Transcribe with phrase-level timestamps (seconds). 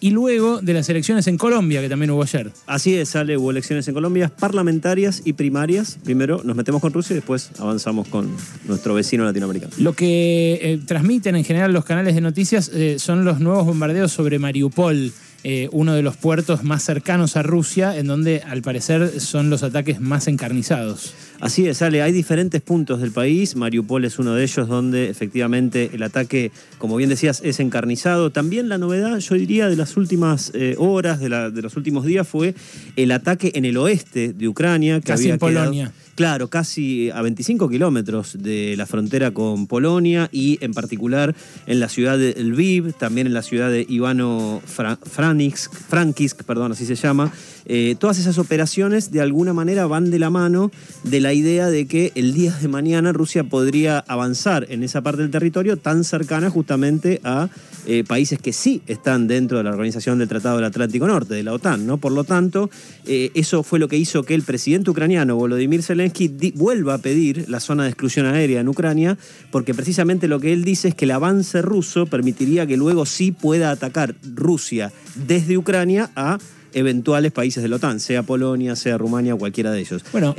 [0.00, 2.50] y luego de las elecciones en Colombia, que también hubo ayer.
[2.66, 5.98] Así es, sale, hubo elecciones en Colombia, parlamentarias y primarias.
[6.04, 8.30] Primero nos metemos con Rusia y después avanzamos con
[8.66, 9.72] nuestro vecino latinoamericano.
[9.78, 14.12] Lo que eh, transmiten en general los canales de noticias eh, son los nuevos bombardeos
[14.12, 15.12] sobre Mariupol.
[15.44, 19.62] Eh, uno de los puertos más cercanos a Rusia, en donde al parecer son los
[19.62, 21.14] ataques más encarnizados.
[21.38, 25.90] Así es, Ale, hay diferentes puntos del país, Mariupol es uno de ellos donde efectivamente
[25.92, 28.30] el ataque, como bien decías, es encarnizado.
[28.30, 32.56] También la novedad, yo diría, de las últimas eh, horas, de, los últimos días, fue
[32.96, 35.00] el ataque en el oeste de Ucrania.
[35.00, 35.92] Que Casi en Polonia.
[36.18, 41.32] Claro, casi a 25 kilómetros de la frontera con Polonia y en particular
[41.68, 46.96] en la ciudad de Lviv, también en la ciudad de Ivano Frankisk, perdón, así se
[46.96, 47.30] llama.
[47.66, 50.72] Eh, todas esas operaciones de alguna manera van de la mano
[51.04, 55.22] de la idea de que el día de mañana Rusia podría avanzar en esa parte
[55.22, 57.48] del territorio tan cercana justamente a
[57.86, 61.42] eh, países que sí están dentro de la Organización del Tratado del Atlántico Norte, de
[61.42, 61.86] la OTAN.
[61.86, 61.98] ¿no?
[61.98, 62.70] Por lo tanto,
[63.06, 66.07] eh, eso fue lo que hizo que el presidente ucraniano, Volodymyr Zelensky,
[66.54, 69.18] vuelva a pedir la zona de exclusión aérea en Ucrania,
[69.50, 73.32] porque precisamente lo que él dice es que el avance ruso permitiría que luego sí
[73.32, 74.92] pueda atacar Rusia
[75.26, 76.38] desde Ucrania a
[76.72, 80.04] eventuales países de la OTAN, sea Polonia, sea Rumania, cualquiera de ellos.
[80.12, 80.34] Bueno,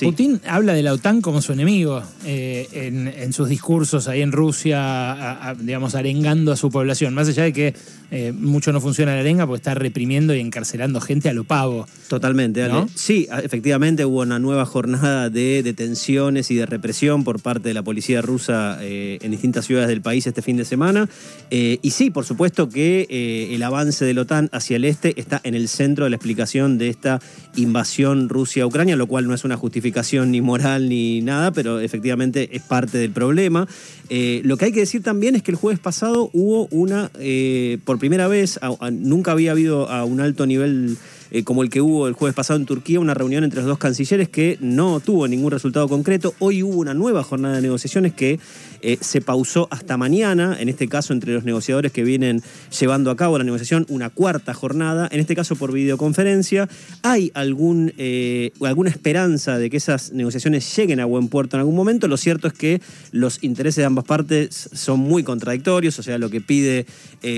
[0.00, 2.68] Putin habla de la OTAN como su enemigo eh,
[3.16, 7.74] en, sus discursos ahí en Rusia, digamos, arengando a su población, más allá de que
[8.10, 11.86] eh, mucho no funciona la arenga porque está reprimiendo y encarcelando gente a lo pavo.
[12.08, 12.62] Totalmente,
[12.94, 17.82] Sí, efectivamente hubo una nueva jornada de detenciones y de represión por parte de la
[17.82, 21.08] policía rusa eh, en distintas ciudades del país este fin de semana.
[21.50, 25.54] y sí, por supuesto que el avance de la OTAN hacia el este está en
[25.54, 27.20] el centro de la explicación de esta
[27.56, 32.62] invasión Rusia-Ucrania, lo cual no es una justificación ni moral ni nada, pero efectivamente es
[32.62, 33.66] parte del problema.
[34.08, 37.78] Eh, lo que hay que decir también es que el jueves pasado hubo una, eh,
[37.84, 38.60] por primera vez,
[38.92, 40.96] nunca había habido a un alto nivel
[41.34, 43.78] eh, como el que hubo el jueves pasado en Turquía, una reunión entre los dos
[43.78, 46.34] cancilleres que no tuvo ningún resultado concreto.
[46.40, 48.38] Hoy hubo una nueva jornada de negociaciones que
[48.82, 52.42] eh, se pausó hasta mañana, en este caso entre los negociadores que vienen
[52.78, 56.68] llevando a cabo la negociación, una cuarta jornada, en este caso por videoconferencia.
[57.02, 61.76] ¿Hay algún, eh, alguna esperanza de que esas negociaciones lleguen a buen puerto en algún
[61.76, 62.08] momento?
[62.08, 66.28] Lo cierto es que los intereses de ambas partes son muy contradictorios, o sea, lo
[66.28, 66.84] que pide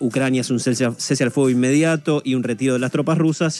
[0.00, 3.54] Ucrania es un cese al fuego inmediato y un retiro de las tropas rusas.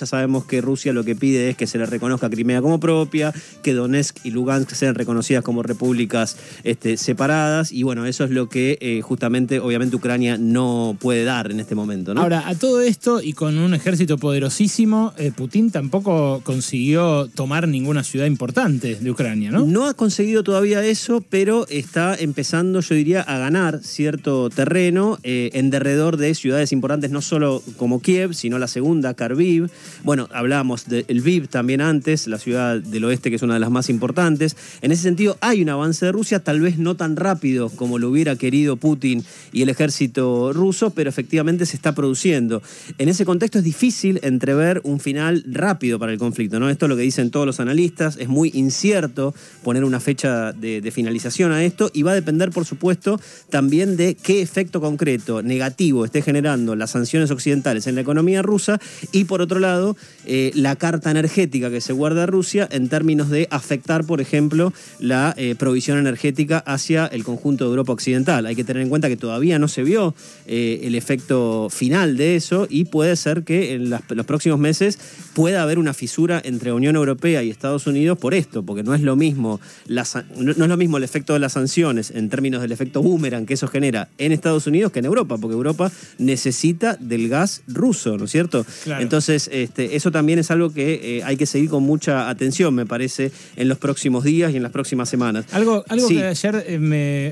[0.48, 4.24] Que Rusia lo que pide es que se le reconozca Crimea como propia, que Donetsk
[4.24, 7.72] y Lugansk sean reconocidas como repúblicas este, separadas.
[7.72, 11.74] Y bueno, eso es lo que eh, justamente, obviamente, Ucrania no puede dar en este
[11.74, 12.14] momento.
[12.14, 12.20] ¿no?
[12.20, 18.04] Ahora, a todo esto y con un ejército poderosísimo, eh, Putin tampoco consiguió tomar ninguna
[18.04, 19.64] ciudad importante de Ucrania, ¿no?
[19.64, 25.50] No ha conseguido todavía eso, pero está empezando, yo diría, a ganar cierto terreno eh,
[25.54, 29.70] en derredor de ciudades importantes, no solo como Kiev, sino la segunda, Kharkiv.
[30.08, 33.70] Bueno, hablábamos del Lviv también antes, la ciudad del oeste que es una de las
[33.70, 34.56] más importantes.
[34.80, 38.08] En ese sentido, hay un avance de Rusia, tal vez no tan rápido como lo
[38.08, 42.62] hubiera querido Putin y el ejército ruso, pero efectivamente se está produciendo.
[42.96, 46.70] En ese contexto es difícil entrever un final rápido para el conflicto, ¿no?
[46.70, 50.80] Esto es lo que dicen todos los analistas, es muy incierto poner una fecha de,
[50.80, 53.20] de finalización a esto y va a depender, por supuesto,
[53.50, 58.80] también de qué efecto concreto negativo esté generando las sanciones occidentales en la economía rusa
[59.12, 59.97] y, por otro lado,
[60.30, 65.34] eh, la carta energética que se guarda Rusia en términos de afectar, por ejemplo, la
[65.38, 68.44] eh, provisión energética hacia el conjunto de Europa Occidental.
[68.44, 70.14] Hay que tener en cuenta que todavía no se vio
[70.46, 74.98] eh, el efecto final de eso y puede ser que en los próximos meses
[75.34, 79.00] pueda haber una fisura entre Unión Europea y Estados Unidos por esto, porque no es
[79.00, 83.02] lo mismo, no es lo mismo el efecto de las sanciones en términos del efecto
[83.02, 87.62] boomerang que eso genera en Estados Unidos que en Europa, porque Europa necesita del gas
[87.66, 88.66] ruso, ¿no es cierto?
[88.98, 92.86] Entonces, este, eso también es algo que eh, hay que seguir con mucha atención, me
[92.86, 95.46] parece, en los próximos días y en las próximas semanas.
[95.52, 96.78] Algo, algo que ayer eh,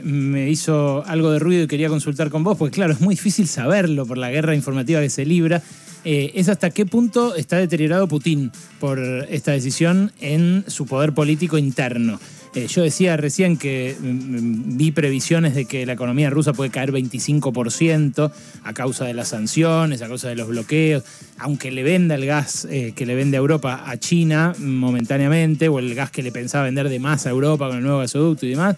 [0.05, 3.49] me, hizo algo de ruido y quería consultar con vos, porque claro, es muy difícil
[3.49, 5.63] saberlo por la guerra informativa que se libra.
[6.09, 11.59] Eh, es hasta qué punto está deteriorado Putin por esta decisión en su poder político
[11.59, 12.21] interno.
[12.55, 16.71] Eh, yo decía recién que mm, mm, vi previsiones de que la economía rusa puede
[16.71, 18.31] caer 25%
[18.63, 21.03] a causa de las sanciones, a causa de los bloqueos,
[21.39, 25.81] aunque le venda el gas eh, que le vende a Europa a China momentáneamente, o
[25.81, 28.51] el gas que le pensaba vender de más a Europa con el nuevo gasoducto y
[28.51, 28.77] demás,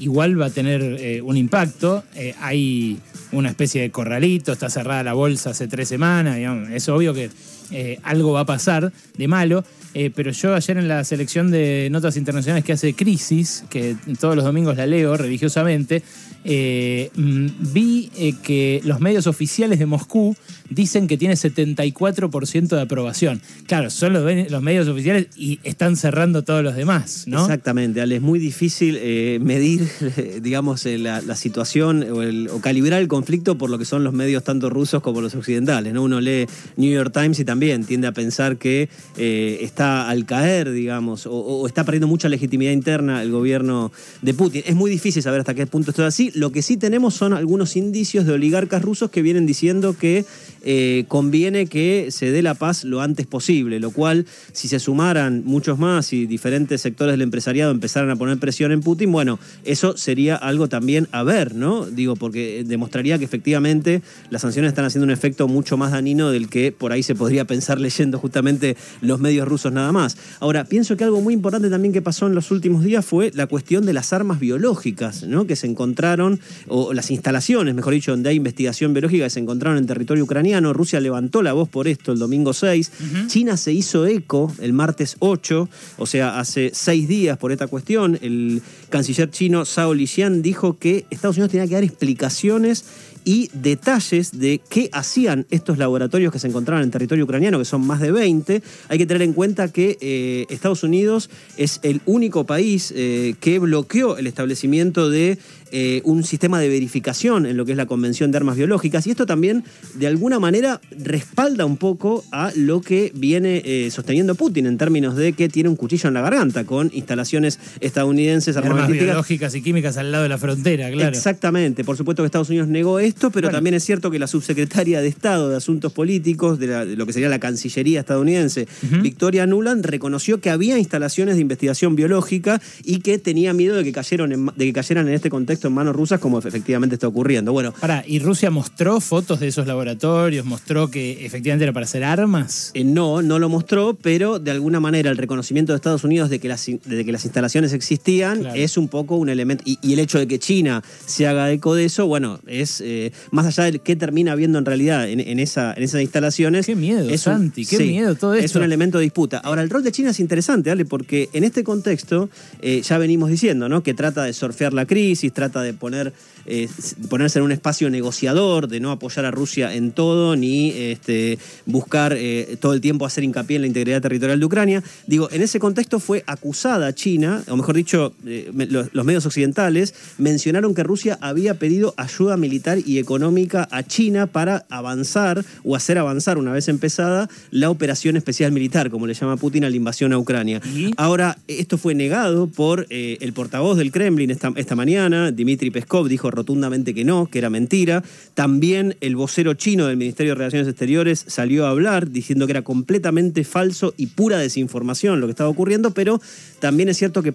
[0.00, 2.02] igual va a tener un impacto.
[2.40, 2.98] hay
[3.36, 6.38] una especie de corralito, está cerrada la bolsa hace tres semanas,
[6.72, 7.30] es obvio que
[7.70, 9.64] eh, algo va a pasar de malo.
[9.94, 14.36] Eh, pero yo ayer en la selección de notas internacionales que hace Crisis, que todos
[14.36, 16.02] los domingos la leo religiosamente,
[16.44, 18.10] eh, mm, vi
[18.42, 20.36] que los medios oficiales de Moscú
[20.68, 23.40] dicen que tiene 74% de aprobación.
[23.66, 27.40] Claro, son los, medios oficiales y están cerrando todos los demás, ¿no?
[27.40, 29.00] Exactamente, Ale, es muy difícil
[29.40, 29.88] medir,
[30.42, 32.04] digamos, la, situación
[32.52, 35.94] o, calibrar el conflicto por lo que son los medios tanto rusos como los occidentales,
[35.94, 36.02] ¿no?
[36.02, 36.46] Uno lee
[36.76, 37.55] New York Times y también
[37.86, 43.22] tiende a pensar que eh, está al caer, digamos, o, está perdiendo mucha legitimidad interna
[43.22, 43.92] el gobierno
[44.22, 44.62] de Putin.
[44.66, 46.30] Es muy difícil saber hasta qué punto esto es así.
[46.34, 50.24] Lo que sí tenemos son algunos indicios de oligarcas rusos que vienen diciendo que
[50.62, 55.42] eh, conviene que se dé la paz lo antes posible, lo cual, si se sumaran
[55.44, 59.96] muchos más y diferentes sectores del empresariado empezaran a poner presión en Putin, bueno, eso
[59.96, 61.86] sería algo también a ver, ¿no?
[61.86, 66.48] Digo, porque demostraría que efectivamente las sanciones están haciendo un efecto mucho más dañino del
[66.48, 70.16] que por ahí se podría pensar leyendo justamente los medios rusos nada más.
[70.40, 73.46] Ahora, pienso que algo muy importante también que pasó en los últimos días fue la
[73.46, 75.46] cuestión de las armas biológicas, ¿no?
[75.46, 79.78] Que se encontraron, o las instalaciones, mejor dicho, donde hay investigación biológica que se encontraron
[79.78, 82.92] en territorio ucraniano Rusia levantó la voz por esto el domingo 6.
[83.26, 88.18] China se hizo eco el martes 8, o sea, hace seis días por esta cuestión.
[88.22, 92.84] El canciller chino Zhao Lijian dijo que Estados Unidos tenía que dar explicaciones
[93.26, 97.84] y detalles de qué hacían estos laboratorios que se encontraban en territorio ucraniano, que son
[97.84, 98.62] más de 20.
[98.88, 103.58] Hay que tener en cuenta que eh, Estados Unidos es el único país eh, que
[103.58, 105.38] bloqueó el establecimiento de
[105.72, 109.10] eh, un sistema de verificación en lo que es la Convención de Armas Biológicas y
[109.10, 109.64] esto también
[109.94, 115.16] de alguna manera respalda un poco a lo que viene eh, sosteniendo Putin en términos
[115.16, 119.96] de que tiene un cuchillo en la garganta con instalaciones estadounidenses armas biológicas y químicas
[119.96, 121.08] al lado de la frontera, claro.
[121.08, 125.00] Exactamente, por supuesto que Estados Unidos negó esto, pero también es cierto que la subsecretaria
[125.00, 128.66] de Estado de Asuntos Políticos de, lo que sería la Cancillería estadounidense,
[129.02, 133.92] Victoria Nuland, reconoció que había instalaciones de investigación biológica y que tenía miedo de que,
[133.92, 137.52] cayeron de que cayeran en este contexto en manos rusas como efectivamente está ocurriendo.
[137.52, 137.72] Bueno.
[137.80, 140.44] Pará, ¿y Rusia mostró fotos de esos laboratorios?
[140.44, 142.70] ¿Mostró que efectivamente era para hacer armas?
[142.74, 146.38] Eh, no, no lo mostró, pero de alguna manera el reconocimiento de Estados Unidos de
[146.38, 149.62] que las, de que las instalaciones existían es un poco un elemento.
[149.66, 153.46] Y, el hecho de que China se haga eco de eso, bueno, es eh, más
[153.46, 156.66] allá de qué termina viendo en realidad en, esa, en esas instalaciones.
[156.66, 158.44] Qué miedo, es Santi, qué miedo todo esto.
[158.44, 159.38] Es un elemento de disputa.
[159.38, 160.84] Ahora, el rol de China es interesante, ¿vale?
[160.84, 162.28] Porque en este contexto
[162.62, 163.82] eh, ya venimos diciendo, ¿no?
[163.82, 166.12] Que trata de surfear la crisis, trata de poner
[166.48, 166.68] eh,
[167.08, 172.14] ponerse en un espacio negociador, de no apoyar a Rusia en todo, ni este, buscar
[172.16, 174.82] eh, todo el tiempo hacer hincapié en la integridad territorial de Ucrania.
[175.08, 178.52] Digo, en ese contexto fue acusada China, o mejor dicho, eh,
[178.92, 184.64] los, medios occidentales mencionaron que Rusia había pedido ayuda militar y económica a China para
[184.70, 189.64] avanzar o hacer avanzar, una vez empezada, la operación especial militar, como le llama Putin
[189.64, 190.60] a la invasión a Ucrania.
[190.96, 196.30] Ahora, esto fue negado por el portavoz del Kremlin esta, esta mañana, Dmitry Peskov, dijo
[196.30, 198.02] rotundamente que no, que era mentira.
[198.34, 202.62] También el vocero chino del Ministerio de Relaciones Exteriores salió a hablar diciendo que era
[202.62, 206.20] completamente falso y pura desinformación lo que estaba ocurriendo, pero
[206.58, 207.34] también es cierto que,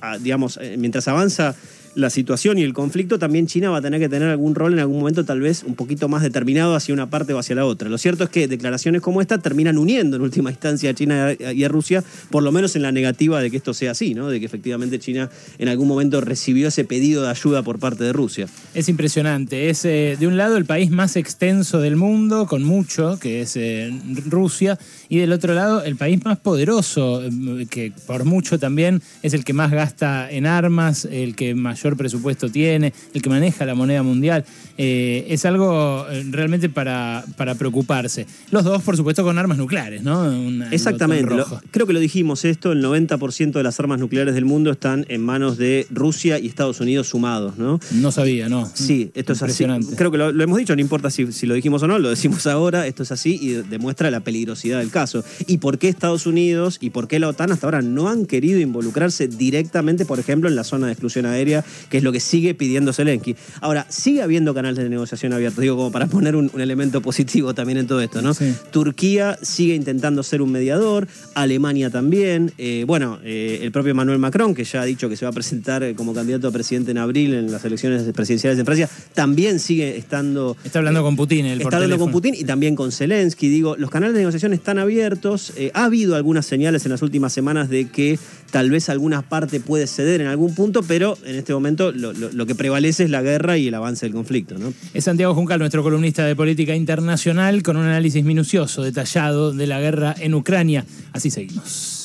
[0.00, 1.54] ah, digamos, eh, mientras avanza
[1.96, 4.80] la situación y el conflicto, también China va a tener que tener algún rol en
[4.80, 7.88] algún momento tal vez un poquito más determinado hacia una parte o hacia la otra.
[7.88, 11.64] Lo cierto es que declaraciones como esta terminan uniendo en última instancia a China y
[11.64, 14.28] a Rusia, por lo menos en la negativa de que esto sea así, ¿no?
[14.28, 18.12] de que efectivamente China en algún momento recibió ese pedido de ayuda por parte de
[18.12, 18.46] Rusia.
[18.76, 19.70] Es impresionante.
[19.70, 23.56] Es eh, de un lado el país más extenso del mundo, con mucho, que es
[23.56, 23.90] eh,
[24.26, 24.78] Rusia,
[25.08, 29.44] y del otro lado el país más poderoso, eh, que por mucho también es el
[29.44, 34.02] que más gasta en armas, el que mayor presupuesto tiene, el que maneja la moneda
[34.02, 34.44] mundial.
[34.76, 38.26] Eh, es algo realmente para, para preocuparse.
[38.50, 40.30] Los dos, por supuesto, con armas nucleares, ¿no?
[40.70, 41.34] Exactamente.
[41.70, 45.22] creo que lo dijimos esto, el 90% de las armas nucleares del mundo están en
[45.22, 47.80] manos de Rusia y Estados Unidos sumados, ¿no?
[47.92, 48.65] No sabía, ¿no?
[48.74, 49.64] Sí, esto es así.
[49.96, 52.46] Creo que lo, hemos dicho, no importa si, si, lo dijimos o no, lo decimos
[52.46, 55.24] ahora, esto es así y demuestra la peligrosidad del caso.
[55.46, 58.60] Y por qué Estados Unidos y por qué la OTAN hasta ahora no han querido
[58.60, 62.54] involucrarse directamente, por ejemplo, en la zona de exclusión aérea que es lo que sigue
[62.54, 63.36] pidiendo Zelensky.
[63.60, 67.78] Ahora, sigue habiendo canales de negociación abiertos, digo, como para poner un, elemento positivo también
[67.78, 68.32] en todo esto, ¿no?
[68.70, 74.54] Turquía sigue intentando ser un mediador, Alemania también, eh, bueno, eh, el propio Emmanuel Macron,
[74.54, 77.34] que ya ha dicho que se va a presentar como candidato a presidente en abril
[77.34, 80.56] en las elecciones presidenciales en Francia, también sigue estando...
[80.64, 81.46] Está hablando eh, con Putin.
[81.46, 83.48] El está hablando con Putin y también con Zelensky.
[83.48, 85.52] Digo, los canales de negociación están abiertos.
[85.56, 88.18] Eh, ha habido algunas señales en las últimas semanas de que
[88.50, 92.54] tal vez alguna parte puede ceder en algún punto, pero en este momento lo, que
[92.54, 94.56] prevalece es la guerra y el avance del conflicto.
[94.94, 99.80] Es Santiago Juncal, nuestro columnista de política internacional, con un análisis minucioso, detallado de la
[99.80, 100.84] guerra en Ucrania.
[101.12, 101.95] Así seguimos.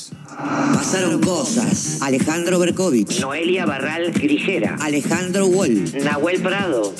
[0.42, 2.02] Pasaron cosas.
[2.02, 3.20] Alejandro Berkovich.
[3.20, 4.76] Noelia Barral Grillera.
[4.80, 5.84] Alejandro Wall.
[6.02, 6.92] Nahuel Prado.